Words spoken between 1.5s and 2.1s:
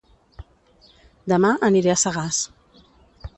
aniré a